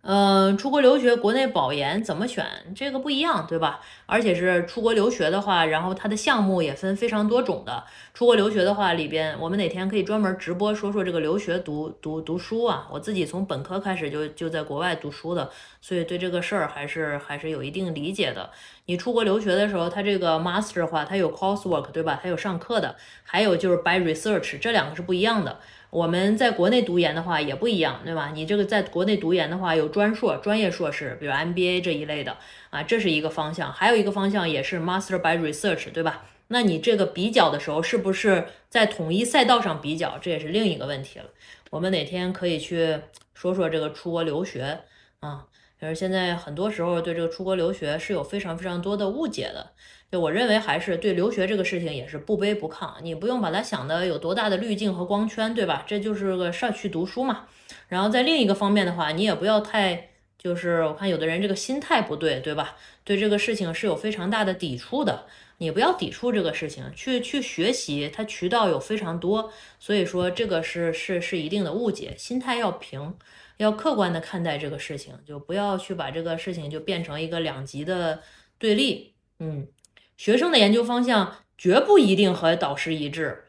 [0.08, 2.46] 嗯，出国留学，国内保研怎么选？
[2.76, 3.80] 这个不一样，对吧？
[4.06, 7.84] 而且是出国留学的话，然后它的项目也分非常多种的。
[8.14, 12.88] 出国留学的话，里边我们哪天可以专门直播说说这个留学读读读书啊？
[12.92, 15.50] 我自己从本科开始就就在国外读书的，
[15.82, 18.52] 所以对这个事儿还是还是有一定理解的。
[18.86, 22.20] 你出国留学的时候，它这个 master 的话，它有 coursework，对吧？
[22.22, 25.58] 它有上课的，还有就是 by research，这两个是不一样的。
[25.90, 28.32] 我们在国内读研的话也不一样，对吧？
[28.34, 32.38] 你这个在国内读研的话有专硕、专业硕士，比如 MBA 这一类的
[32.70, 33.72] 啊，这是一个方向。
[33.72, 36.26] 还有一个方向也是 Master by Research，对吧？
[36.48, 40.18] 那你这个比较的时候，是不是在统一赛道上比较？
[40.20, 41.26] 这也是另一个问题了。
[41.72, 43.00] 我们哪天可以去
[43.34, 44.82] 说说这个出国留学
[45.22, 45.46] 啊？
[45.82, 49.72] 就是现在很多时候对这个出国留学是有非常非常多的误解的。
[50.12, 55.84] 就我认为，还是对留学这个事情也是不卑不亢，你不用把它想的有多大的滤镜和光圈，对吧？
[55.86, 57.48] 这就是个事儿去读书嘛。
[57.90, 62.78] 然后在另一个方面的话，你也不要太，就是我看有的人这个心态不对，对吧？
[63.04, 65.26] 对这个事情是有非常大的抵触的，
[65.58, 73.14] 你不要抵触这个事情，去去学习，它渠道有非常多，所以说这个是是是一定的误解，心态要平，
[73.58, 78.22] 要客观的看待这个事情，就不要去把这个事情就变成一个两极的
[78.58, 79.68] 对立，嗯。
[80.18, 83.46] 学生的研究方向绝不一定和导师一致，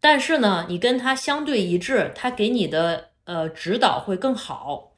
[0.00, 4.92] 但是呢，你跟他相对一致，他给你的呃指导会更好，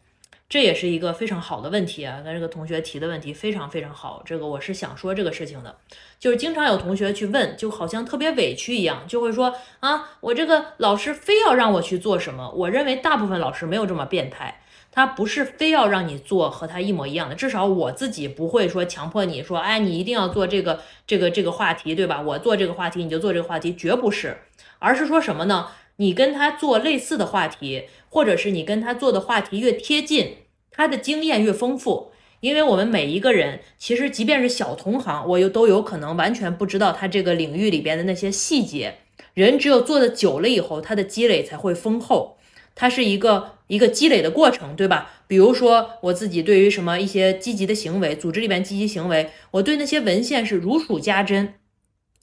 [0.48, 2.20] 这也是一个非常好的问题啊。
[2.22, 5.76] 跟这个同学提的问题非常非常好，这个我是想说这个事情的，
[6.18, 14.61] 就是经常有同学去问，就好像特别委屈一样，就会说啊，我这个老师非要让我去做什么，我认为大部分老师没有这么变态。
[14.92, 22.20] 他不是非要让你做和他一模一样的，至少我自己不会说强迫你说，哎，你一定要做这个这个这个话题，对吧？
[22.20, 24.36] 我做这个话题你就做这个话题，绝不是，
[24.78, 25.68] 而是说什么呢？
[25.96, 30.36] 你跟他做类似的话题，或者是你跟他做的话题越贴近，
[30.70, 32.12] 他的经验越丰富。
[32.40, 38.96] 因为我们每一个人，其实即便是小同行，我又都有可能完全不知道他这个领域里边的那些细节。
[39.34, 42.36] 人只有做的久了以后，他的积累才会丰厚。
[42.74, 45.10] 他是一个一个积累的过程，对吧？
[45.26, 51.54] 比如说我自己对于什么一些积极的行为，组织里边积极行为，我对那些文献是如数家珍。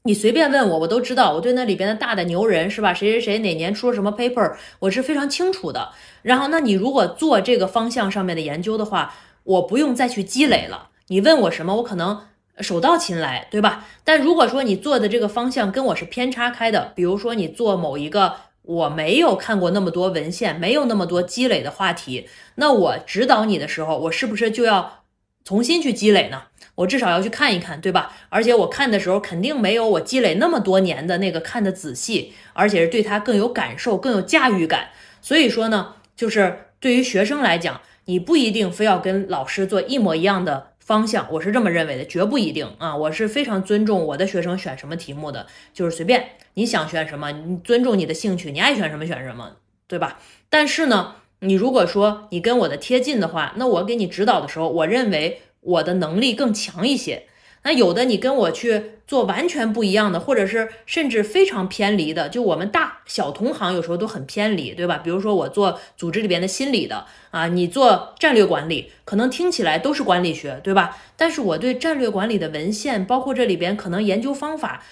[0.04, 1.34] 你随便问我，我都知道。
[1.34, 2.94] 我对那里边的大的牛人是吧？
[2.94, 5.90] 谁谁谁哪年出了什么 paper，我是非常清楚的。
[6.22, 10.90] 然后，那你如果做这个方向上面的研究的话，我不用再去积累了。
[11.08, 12.22] 你问我什么，我可能
[12.60, 13.88] 手到擒来，对吧？
[14.04, 18.36] 但如果说你做的这个方向跟我是偏差开的，比如说你做某一个。
[18.70, 22.30] 我没有看过那么多文献，没有那么多积累的话题。
[22.56, 25.06] 那我指导你的时候，我是不是就要
[25.44, 26.44] 重新去积累呢？
[26.76, 28.14] 我至少要去看一看，对吧？
[28.30, 34.90] 而且我看的时候，肯定没有我积累那么多年的那个看的仔细，而且是对他更有感受、更有驾驭感。
[35.20, 42.96] 所以说呢，就是对于学生来讲，你不一定非要跟老师做一模一样的方向，我是这么认为的，绝不一定啊！
[42.96, 46.30] 我是非常尊重我的学生选什么题目的，就是随便。
[46.56, 47.32] 你想选什么？
[47.32, 50.18] 你尊重你的兴趣，你爱选什么选什么，对吧？
[50.50, 57.28] 但是呢，你如果说你跟我的贴近的话，那我给你指导的时候，我认为我的能力更强一些。
[57.64, 64.98] 那有的你跟我去做完全不一样的，或者是甚至非常偏离的，就我们大小同行有时候都很偏离，对吧？
[65.04, 70.98] 比如说我做组织里边的心理的啊，你做战略管理，可能听起来都是管理学，对吧？
[71.18, 74.84] 但是我对战略管理的文献，包括这里边可能研究方法，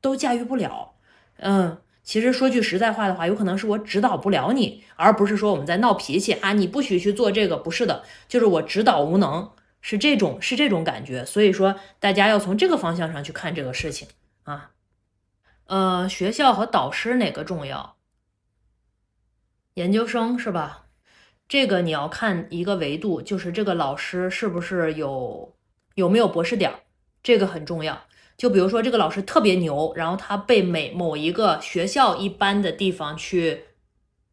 [0.00, 0.92] 都驾驭不了。
[1.38, 9.50] 嗯，其实说句实在话的话，有可能是我指导不了你，而不是说我们在闹脾气啊，你不许去做这个，不是的，就是我指导无能，
[9.82, 11.26] 是这种是这种感觉。
[11.26, 14.08] 所以说，大家要从这个方向上去看这个事情
[14.44, 14.70] 啊。
[15.66, 17.96] 呃，学校和导师哪个重要？
[19.74, 20.86] 研究生是吧？
[21.48, 25.54] 这个你要看一个维度，就是这个老师是不是有
[25.96, 26.72] 有没有博士点，
[27.22, 28.04] 这个很重要。
[28.38, 33.64] 就比如说这个老师特别牛，然后他被每某一个学校一般的地方去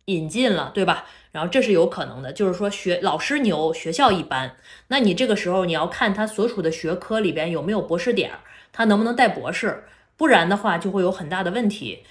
[0.05, 1.05] 引进了，对吧？
[1.31, 4.55] 然后这是有可能的，就是说学老师牛，学校一般。
[4.87, 8.31] 那你这个时候你要看他所处的学科里边有没有博士点，
[8.71, 9.83] 他能不能带博士，
[10.17, 12.03] 不然的话就会有很大的问题。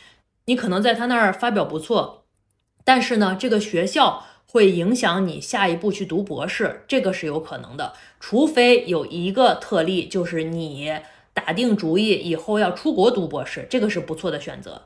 [0.47, 2.25] 你可能在他那儿发表不错，
[2.85, 7.93] 但是呢，这个学校会影响你下一步去读博士，这个是有可能的。
[8.19, 10.93] 除非有一个特例，就是你。
[11.35, 14.83] 打定主意以后要出国读博士，这个是不错的选择。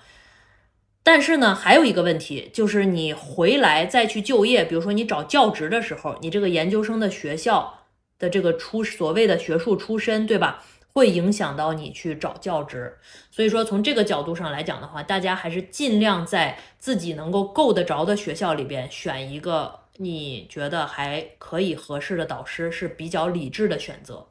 [1.03, 7.81] 但是呢，还有一个问题，就是你回来再去就业，比如说你找教职的时候，你这个研究生的学校
[8.19, 10.65] 的这个出所谓的学术出身，对吧？
[10.95, 12.99] 会影响到你去找教职。
[13.31, 24.29] 所以说，从这个角度上来讲的话，大家还是尽量在自己能够够得着的学校里边选一个你觉得还可以合适的导师，是比较理智的选择。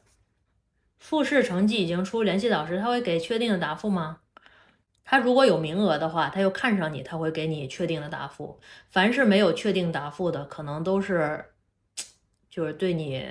[1.00, 4.20] 复试成绩已经出，联系导师他会给确定的答复吗？
[5.12, 8.58] 他如果有名额的话，他又看上你，他会给你确定的答复。
[8.88, 11.44] 凡是没有确定答复的，可能都是
[12.50, 13.28] 就是对你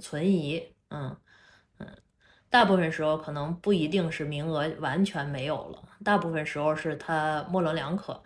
[0.00, 0.62] 存疑。
[0.90, 1.16] 嗯
[1.78, 1.88] 嗯，
[2.48, 8.22] 大部分时候可能不一定是名额完全没有了，大部分时候是他模棱两可。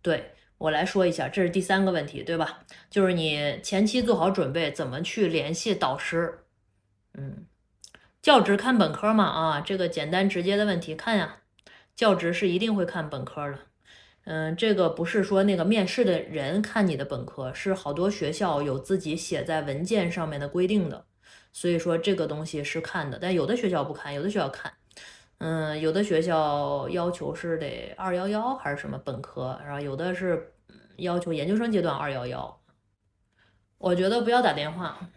[0.00, 2.60] 对我来说一下，这是第三个问题，对吧？
[2.88, 6.46] 就是你前期做好准备，怎么去联系导师？
[7.12, 7.44] 嗯，
[8.22, 9.24] 教职看本科嘛？
[9.24, 11.40] 啊，这个简单直接的问题，看呀。
[12.02, 13.58] 教职是一定会看本科的，
[14.24, 21.04] 嗯，这个不是说那个面试的人看你的本科，是好多学校有自己写在文件上面的规定的，
[21.52, 24.72] 所以说这个东西是看的，但有的学校不看，有的学校看，
[25.38, 30.52] 嗯，有的学校要求是得二幺幺还是什么本科，然后有的是
[30.96, 32.60] 要求研究生阶段二幺幺，
[33.78, 35.08] 我觉得不要打电话，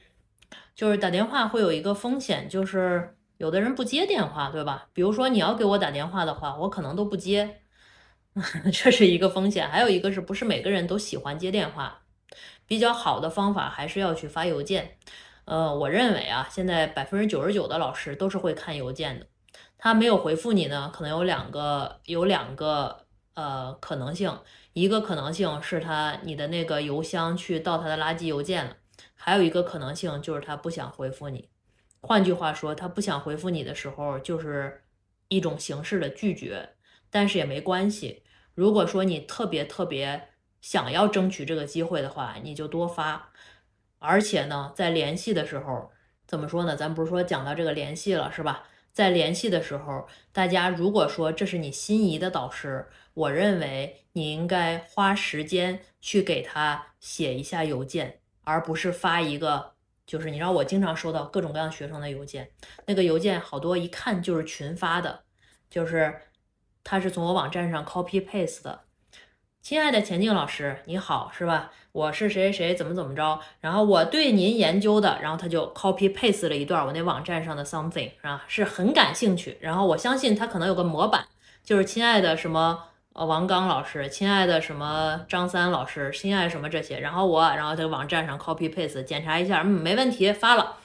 [0.76, 3.15] 就是打电话会有一个风险，就是。
[3.38, 4.88] 有的人不接电话，对吧？
[4.94, 7.62] 比如说你要给我打电话的话，我可能都不接，
[8.72, 9.70] 这是一个风险。
[9.70, 12.02] 还有一个是不是每个人都喜欢接电话？
[12.68, 14.98] 比较好的方法还是要去发邮件。
[15.46, 19.28] 呃，我认为啊，现在百分之九十九的老师都是会看邮件的。
[19.78, 24.40] 他没有回复你呢，可能有两个有两个呃可能性，
[24.74, 28.78] 一个可能性是他你的那个邮箱去到他的垃圾邮件了，
[29.14, 31.50] 还有一个可能性就是他不想回复你。
[32.06, 34.84] 换句话说，他不想回复你的时候，就是
[35.28, 36.70] 一种形式的拒绝。
[37.10, 38.24] 但是也没关系。
[38.54, 43.32] 如果说你特别特别想要争取这个机会的话，你就多发。
[44.00, 45.92] 而且呢，在联系的时候，
[46.28, 46.76] 怎么说呢？
[46.76, 48.68] 咱不是说讲到这个联系了，是吧？
[48.92, 59.75] 在联系的时候，大家如果说这是你心仪的导师，我认为你应该花时间去给他写一下邮件，而不是发一个。
[60.06, 62.50] 就是你知道，我经常收到各种各样学生的邮件，
[62.86, 65.24] 那个邮件好多一看就是群发的，
[65.70, 66.14] 就是
[66.84, 68.82] 他是从我网站上 copy paste 的。
[69.62, 71.72] 亲爱的钱静老师，你好，是吧？
[71.92, 73.40] 我是谁谁谁，怎么怎么着？
[73.62, 78.44] 然后我对您研究的，然后他就 copy paste 了一段我那网站上的 something，是吧？
[78.48, 79.58] 是很感兴趣。
[79.60, 81.26] 然后我相信他可能有个模板，
[81.64, 82.90] 就是亲爱的什么。
[83.16, 90.76] 呃，王刚老师，亲爱的什么张三老师，亲爱什么这些，然后我，然后在网站上 copy paste 检查一下，嗯，没问题，发了。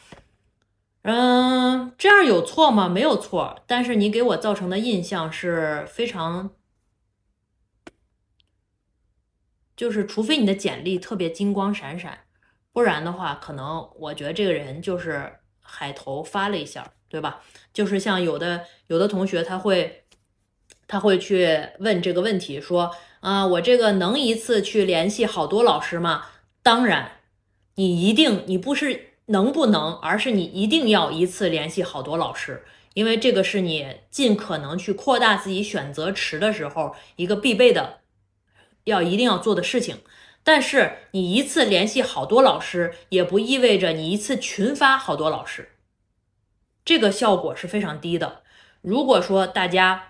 [1.03, 2.89] 嗯，这样有错吗？
[2.89, 6.51] 没有错，但是你给我造成的印象是非常，
[9.77, 12.17] 就是除非你的简历特别金光闪闪，
[12.73, 17.41] 不然的话，可能我觉得这个人就是海投发了一下，对吧？
[17.73, 19.97] 就是像有的有的同学他会。
[20.91, 26.27] 他会去问这个问题，说啊，我这个能一次去联系好多老师吗？
[26.65, 27.13] 当然，
[27.77, 38.01] 你一定，你不是能不能，而是你一定要一次联系好多老师，因为这个是你尽可能去扩大自己选择池的时候一个必备的，
[38.83, 39.99] 要一定要做的事情。
[40.43, 45.69] 但是你一次联系好多老师，也不意味着你一次群发好多老师，
[46.85, 48.43] 这个效果是非常低的。
[48.81, 50.09] 如果说大家。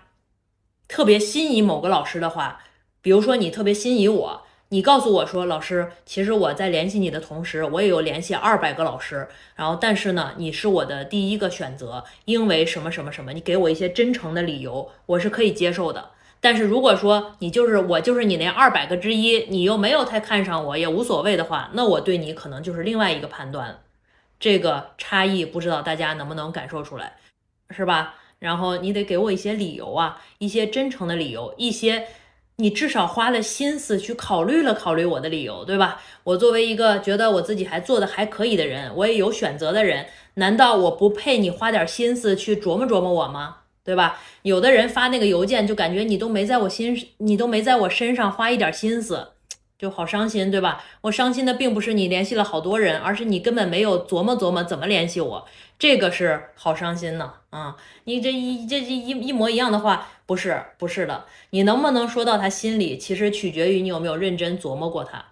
[0.91, 2.59] 特别心仪某个老师的话，
[3.01, 16.09] 比如说你特别心仪我，你告诉我说，老师，其实我在联系你的同时，我也有联系二百个老师，然后但是呢，你是我的第一个选择，因为什么什么什么，你给我一些真诚的理由，我是可以接受的。
[16.41, 23.79] 但是如果说你就是我就是你那二百个之一，你又没有太看上我，也无所谓的话，那我对你可能就是另外一个判断。
[24.37, 27.13] 这个差异不知道大家能不能感受出来，
[27.69, 28.15] 是吧？
[28.41, 32.07] 然后你得给我一些理由啊，一些真诚的理由，一些
[32.55, 36.01] 你至少花了心思去考虑了考虑我的理由，对吧？
[36.23, 43.57] 我作为一个觉得我自己还做的还可以的人，我也有选择的人，难道我不配你花点心思去琢磨琢磨我吗？
[43.83, 44.19] 对吧？
[44.41, 49.29] 有的人发那个邮件就感觉你都没在我心，你都没在我身上花一点心思。
[49.77, 50.83] 就好伤心，对吧？
[51.01, 55.47] 我伤心的并不是你联系了好多人，而是你根本没有琢磨琢磨怎么联系我，
[55.79, 57.33] 这个是好伤心呢。
[57.51, 65.25] 啊，你这一这这一一模一样的话，不是不是的，你能不能说到他心里，其实取决于你有没有认真琢磨过他。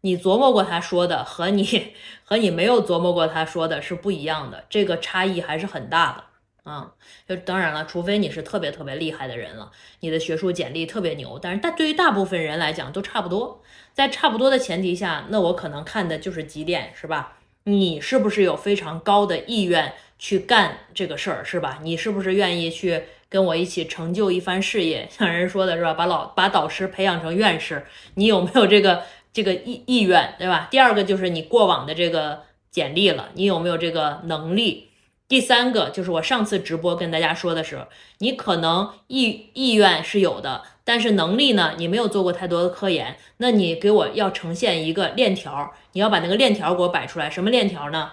[0.00, 1.94] 你琢磨过他说的和你
[2.24, 6.24] 和你没有琢磨过他说的是不一样的，这个差异还是很大的。
[6.70, 6.92] 啊，
[7.28, 9.70] 就当然了，除非你是特别特别厉害的人了，
[10.00, 13.60] 你的学术简历特别牛，但是但对于大部分人来讲都差不多，
[13.92, 17.38] 在差不多的前提下，那我可能看的就是几点，是吧？
[17.64, 21.78] 你是不是有非常高的意愿去干这个事儿，是吧？
[21.82, 25.08] 你是不是愿意去跟我一起成就一番事业？
[25.10, 27.84] 像人说的是吧，把老把导师培养成院士，
[28.14, 29.02] 你有没有这个
[29.32, 30.68] 这个意意愿，对吧？
[30.70, 34.90] 第二个就是你过往的这个简历了，你有没有这个能力？
[35.26, 37.86] 第三个就是我上次直播跟大家说的是，
[38.18, 47.30] 你可能意意愿是有的，但是能力呢，你没有做过太多的科研，那你给我要呈现一个链条，你要把那个链条给我摆出来。
[47.30, 48.12] 什么链条呢？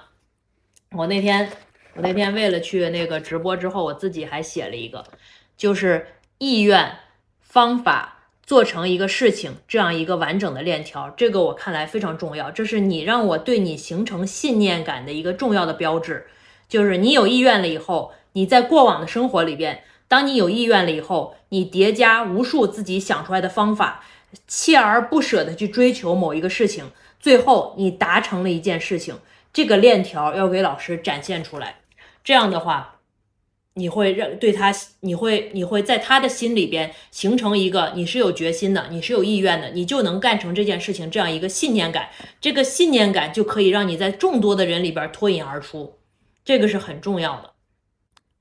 [0.94, 1.52] 我那天
[1.96, 5.04] 我那天为了去那个直播之后，我自己还写了一个，
[5.58, 6.08] 就是
[6.38, 6.98] 意愿、
[7.42, 16.28] 方法做成一个事情这样一个完整的链条，这个我看来非常重要，这是你让我对你形成信念感的一个重要的标志。
[16.72, 24.06] 就是你有意愿了以后，你在过往的生活里边，当你有意愿了以后，你叠加无数自己想出来的方法，
[24.48, 29.18] 锲而不舍的去追求某一个事情，最后你达成了一件事情，
[29.52, 31.82] 这个链条要给老师展现出来。
[32.24, 33.00] 这样的话，
[33.74, 42.08] 你会让对他，你会你会在他的心里边形成一个你是有决心的，你是有意愿的，你就能干成这件事情这样一个信念感。
[42.40, 45.98] 这个信念感就可以让你在众多的人里边脱颖而出。
[46.44, 47.54] 这个是很重要的，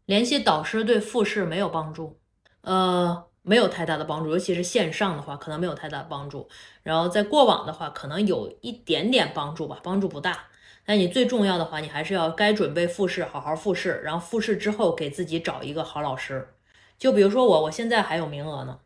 [0.06, 2.18] 联系导师对复试没有帮助，
[2.62, 6.48] 呃，没有太大的帮助，尤其是线上的话，可能没有太大的帮助。
[6.82, 10.46] 然后在过往的话，可能有一点点帮助吧，帮助不大。
[10.86, 16.54] 但你最重要的话，你还是要该准备复试，好好复试，然后复试之后给自己找一个好老师。
[16.98, 18.80] 就比如说我，我现在还有名额呢。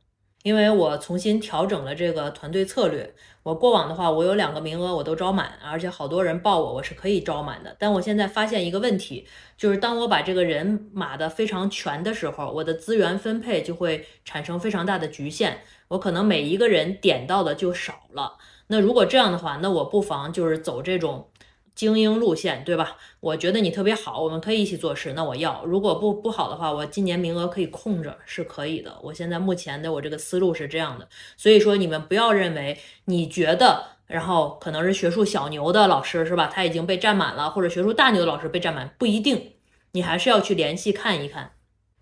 [0.45, 7.74] 因为我重新调整了这个团队策略，我过往的话，我有两个名额我都招满，而且好多人报我，我是可以招满的。
[7.78, 9.26] 但我现在发现一个问题，
[9.57, 15.55] 就是当我把这个人码的非常全的时候，我的资源分配就会产生非常大的局限，
[15.88, 18.36] 我可能每一个人点到的就少了。
[18.66, 21.30] 那如果这样的话，那我不妨就是走这种。
[21.75, 22.97] 精英路线，对吧？
[23.20, 25.12] 我觉得你特别好，我们可以一起做事。
[25.14, 28.97] 那我要，如果不不好的话，我今年名额可以空着，是可以的。
[29.03, 36.47] 我现在目前的我这个思路是这样的，所以说你们不要认为你觉得，然后可能是学术小牛的老师是吧？
[36.47, 39.55] 他已经被占满了，或者学术大牛的老师被占满，不一定，
[39.93, 41.53] 你还是要去联系看一看。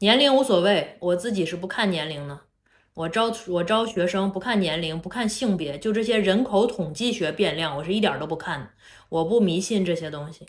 [0.00, 2.40] 年龄无所谓，我自己是不看年龄的。
[2.94, 8.68] 我招我招学生不看年龄，不看性别，就这些人口统计学变量，我是一点都不看的。
[9.08, 10.46] 我不迷信这些东西。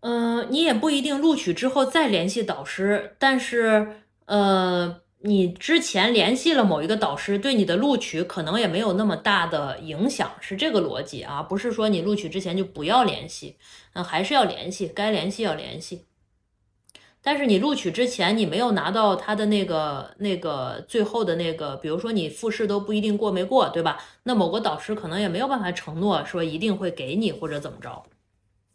[0.00, 3.96] 嗯，你也不一定录取之后再联系导师，但是
[4.26, 13.56] 呃，你之前联系了某一个导师，对你的录取可能也没有那么大的影响，是这个逻辑啊，不是说你录取之前就不要联系，
[13.94, 16.04] 嗯，还是要联系，该联系要联系。
[17.26, 23.98] 但是你录取之前，你没有拿到他的那个那个最后的那个，比如说你复试都不一定过没过，对吧？
[24.22, 28.04] 那某个导师可能也没有办法承诺说一定会给你或者怎么着。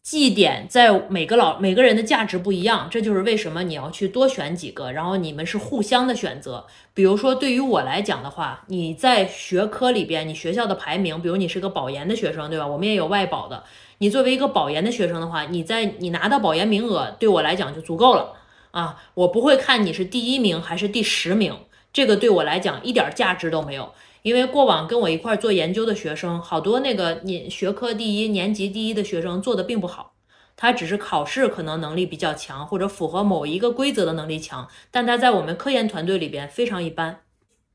[0.04, 6.66] 绩点在每个老每个人的价值不一样，这就是为什么你要去多选几个，然后你们是互相的选择。
[6.93, 12.68] 比如说对于我来讲的话，你在学科里边，你学校的排名，比如你是个保研的学生，对吧？
[12.68, 13.64] 我们也有外保的。
[13.99, 18.34] 你作为一个保研的学生的话，你在你拿到保研名额，对我来讲就足够了。
[18.72, 21.55] 啊，我不会看你是第一名还是第十名，
[21.93, 23.93] 这个对我来讲一点价值都没有。
[24.22, 30.13] 因为过往跟我一块做研究的学生，好多那个年学科第一、年级第一的学生做的并不好，
[30.55, 37.22] 他只是考试可能能力比较强，或者符合某一个规则的能力强，但他在我们科研团队里边非常一般。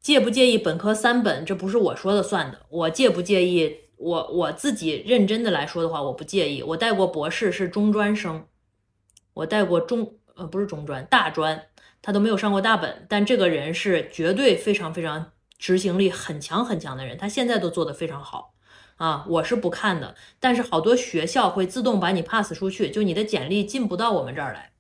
[0.01, 2.61] 介不介意本科三本，这不是我说的算的。
[2.69, 6.63] 我介不介意，我我自己认真的来说的话，我不介意。
[6.63, 8.47] 我带过博士是中专生，
[9.35, 10.13] 我带过中。
[10.37, 11.67] 呃，不是中专，大专，
[12.03, 18.53] 他都没有上过大本，但这个人是绝对非常非常执行力很强很强的人，他现在都做得非常好
[18.97, 24.73] 啊，我是不看的，但是好多学校会自动把你 pass 出去，就你的简历进不到我们这儿来，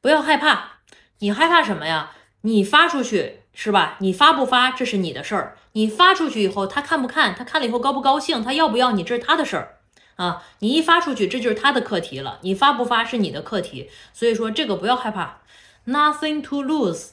[0.00, 0.78] 不要害怕，
[1.18, 2.12] 你害怕什么呀？
[2.42, 3.96] 你发出去是吧？
[4.00, 9.78] 你发不发这是你的事儿，你发出去以后他看不看，他看了以后高不高兴，他要不要你这是他的事儿。
[10.22, 12.38] 啊，你一发出去，这就是他的课题了。
[12.42, 15.40] 你发不发是你的课题，所以说这个不要害怕
[15.86, 17.10] ，nothing to lose，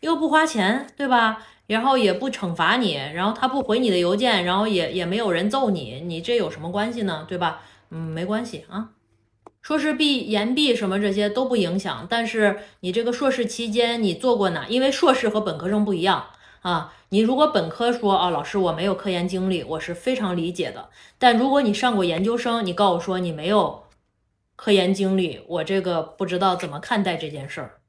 [0.00, 1.42] 又不花钱，对吧？
[1.68, 7.24] 然后也不惩罚你，然后他不回你的邮件，然后也也没有人揍你，你这有什么关系呢？
[7.26, 7.62] 对吧？
[7.90, 8.90] 嗯，没关系啊。
[9.62, 14.66] 硕士毕、研毕什么这些都不影响，但是你这个硕士期间你做过哪？
[14.68, 16.26] 因为硕士和本科生不一样。
[16.62, 20.88] 啊，你如果本科说啊，老师我没有科研经历，我是非常理解的。
[21.18, 23.82] 但如果你上过研究生，你告诉我说你没有
[24.54, 27.80] 科研经历，我这个不知道怎么看待这件事儿。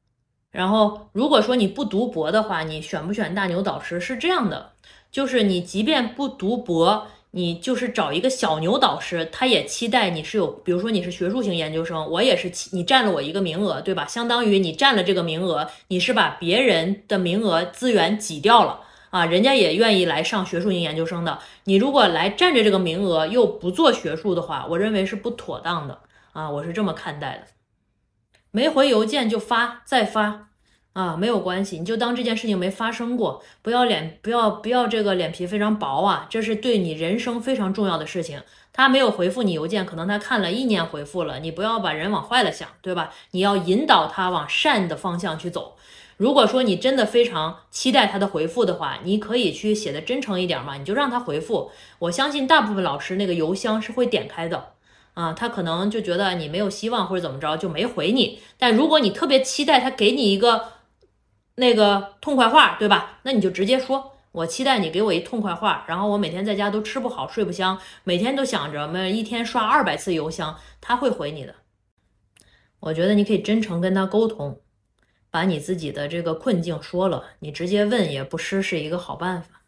[0.49, 4.71] 然后，如果说你不读博的话，你选不选大牛导师是这样的，
[5.11, 7.07] 就是你即便不读博。
[7.33, 14.05] 你就是找一个小牛导师，他也期待你是有，比如说你是学术型研究生，我也是，你占了我一个名额，对吧？
[14.05, 18.81] 相当于你占了这个名额，你是把别人的名额资源挤掉了
[19.11, 21.37] 啊，人家也愿意来上学术型研究生的。
[21.65, 25.99] 你如果来占着这个名额又不做学术的话，我认为是不妥当的
[26.33, 27.43] 啊，我是这么看待的。
[28.49, 30.47] 没回邮件就发，再发。
[30.93, 38.43] 啊，没有关系，你就当这件事情没发生过，不要脸，不要不要这个脸皮非常薄啊，这是对你人生非常重要的事情。
[38.73, 43.09] 他没有回复你邮件，可能他看了一年回复了，你不要把人往坏了想，对吧？
[43.31, 45.77] 你要引导他往善的方向去走。
[46.21, 51.71] 如果说你真的非常期待他的回复的话，你可以去写的真诚一点嘛，你就让他回复。
[51.97, 54.73] 我相信大部分老师那个邮箱是会点开的。
[55.15, 58.39] 啊，他可能就觉得你没有希望或者怎么着就没回你。
[58.59, 60.73] 但如果你特别期待他给你一个。
[61.55, 63.19] 那个痛快话，对吧？
[63.23, 71.55] 那你就直接说，我期待你给我一痛快话，然后我每天在家都吃不好睡不香，每天都想着每一天刷二百次邮箱，他会回你的。
[72.79, 74.61] 我觉得你可以真诚跟他沟通，
[75.31, 79.61] 把你自己的这个困境说了，你直接问也不失是一个好办法。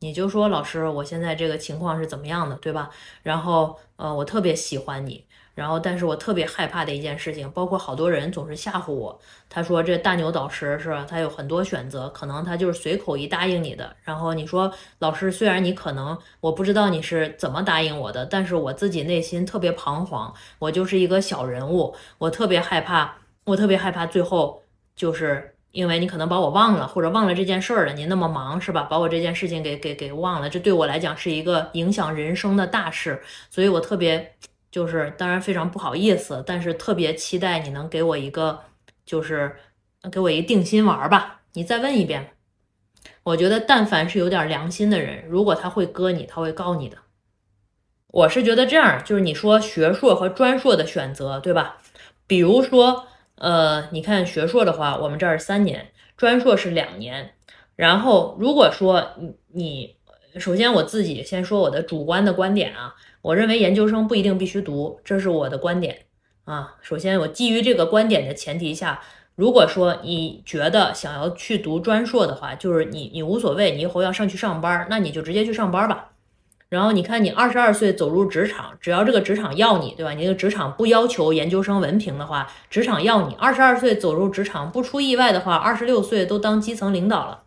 [0.00, 2.90] 你就说老师，我现在这个情况是怎么样的，对吧？
[3.22, 5.24] 然后呃，我特别喜欢你。
[5.54, 9.20] 然后，但是我特别害怕的一件事情，包括好多人总是吓唬我。
[9.48, 11.04] 他说这大牛导师是吧？
[11.04, 13.96] 他有很多选择，可能他就是随口一答应你的。
[14.04, 20.32] 然后你说老师，虽然你可能我不知道你是怎么答应我的，但是我自己内心特别彷徨。
[20.60, 23.17] 我就是一个小人物，我特别害怕，
[23.48, 24.62] 我特别害怕最后
[24.94, 27.92] 就是因为你可能把我忘了，或者忘了这件事儿了。
[27.92, 28.82] 你那么忙是吧？
[28.82, 33.20] 把我这件事情给给给忘了，这对我来讲是一个影响人生的大事，
[33.50, 34.34] 所以我特别。
[34.70, 38.60] 就是当然非常不好意思，但是特别期待你能给我一个，
[39.06, 39.56] 就是
[40.12, 41.40] 给我一定心丸吧。
[41.54, 42.32] 你再问一遍，
[43.22, 46.98] 我觉得但凡是有点良心的人，如果他会割你，他会告你的。
[48.08, 51.78] 我是觉得这样，就是你说学硕和专硕的选择，对吧？
[52.26, 53.06] 比如说，
[53.40, 57.34] 呃，你看学硕的话，我们这儿三年，专硕是两年。
[57.76, 59.96] 然后如果说你你，
[60.38, 62.94] 首先我自己先说我的主观的观点啊。
[63.22, 66.06] 我认为研究生不一定必须读，这是我的观点
[66.44, 66.76] 啊。
[66.80, 69.00] 首先，我基于这个观点的前提下，
[69.34, 76.12] 如果说你觉得想要去读专硕的话，就是你你无所谓，你以后要上去上班，那你就直接去上班吧。
[76.70, 80.12] 然后你看，你二十二岁走入职场，只要这个职场要你，对吧？
[80.12, 87.42] 你这个职场不要求研究生文凭的话，职场要你，二十二岁走入职场，不出意外的话，二十六岁都当基层领导了。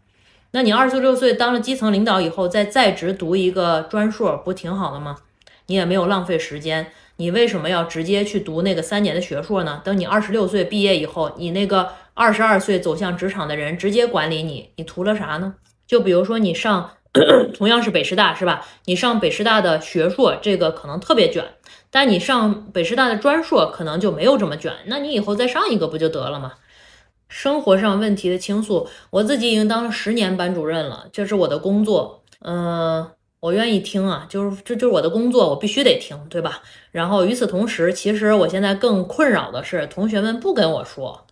[0.54, 5.18] 那你二十六岁当了基层领导以后，再在职读一个专硕，不挺好的吗？
[5.68, 9.82] 你也没有浪费时间，你为什么要直接去读那个三年的学硕呢？
[9.84, 15.54] 等你二十六岁毕业以后，你那个二十二岁走向职场的人直接管理你，你图了啥呢？
[15.86, 16.92] 就比如说你上
[17.54, 18.66] 同样是北师大是吧？
[18.86, 21.44] 你上北师大的学硕，这个可能特别卷，
[21.90, 26.54] 但你上北师大的专硕可能就没有这么卷，那你以后再上一个不就得了吗？
[27.28, 33.12] 生活上问题的倾诉，我自己已经当了十年班主任了，这是我的工作，嗯。
[33.42, 36.62] 我愿意听啊，就是这就是我的工作，我必须得听，对吧？
[36.92, 41.26] 然后与此同时，其实我现在更困扰的是，同学们不跟我说，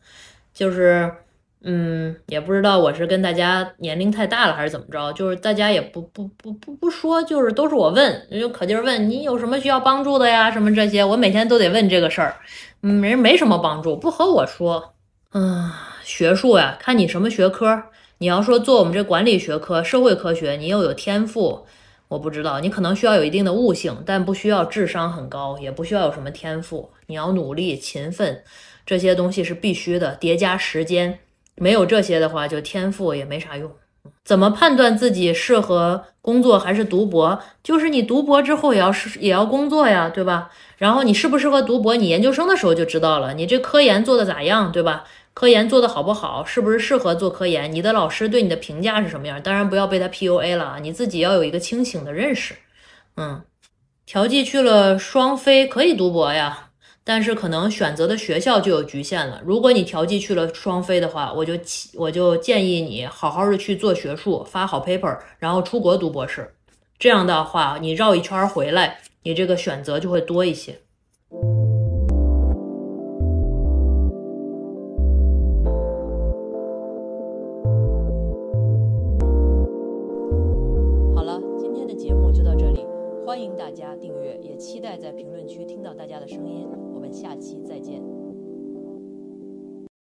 [0.52, 1.14] 就是，
[1.62, 12.36] 嗯，也不知道我是跟大家年龄太大了还是怎么着，就是大家也不不不不不说，就是都是我问，就可劲儿问你有什么需要帮助的呀，什么这些，我每天都得问这个事儿，
[12.80, 14.94] 没没什么帮助，不和我说，
[15.34, 15.70] 嗯，
[16.04, 17.84] 学术呀，看你什么学科，
[18.20, 21.66] 你要说做我们这管理学科、社会科学，你又有天赋。
[22.08, 26.90] 我不知道，你可能需要有一定的悟性，但不需要智商很高，也不需要有什么天赋。
[27.06, 28.42] 你要努力、勤奋，
[28.84, 30.16] 这些东西是必须的。
[30.16, 31.20] 叠加时间，
[31.60, 33.72] 没有这些的话，就天赋也没啥用。
[34.24, 37.40] 怎么判断自己适合工作还是读博？
[37.64, 40.50] 就是你读博之后也要是也要工作呀，对吧？
[40.78, 43.34] 然后你适不适合读博，你研究生的时候就知道了。
[43.34, 45.04] 你这科研做的咋样，对吧？
[45.34, 47.72] 科研做的好不好，是不是适合做科研？
[47.72, 49.42] 你的老师对你的评价是什么样？
[49.42, 52.56] 当然不要被他 PUA 了啊，你自己要有一个清醒的认识。
[53.18, 53.42] 嗯，
[54.06, 56.69] 调剂去了双非可以读博呀，
[57.04, 59.42] 但是可能选择的学校就有局限了。
[59.44, 61.54] 如果你调剂去了双非的话，我就
[61.96, 66.54] 我就建议你好好的去做学术，发好 paper，然后出国读博士。
[67.00, 70.80] 这样的话，你绕一圈回来，你这个选择就会多一些。